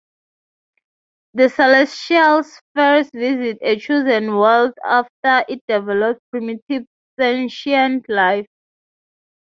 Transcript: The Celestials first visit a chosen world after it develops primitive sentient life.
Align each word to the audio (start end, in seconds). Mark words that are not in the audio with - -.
The 1.35 1.47
Celestials 1.49 2.59
first 2.73 3.11
visit 3.13 3.59
a 3.61 3.77
chosen 3.77 4.35
world 4.35 4.73
after 4.83 5.45
it 5.47 5.59
develops 5.67 6.19
primitive 6.31 6.87
sentient 7.19 8.09
life. 8.09 8.47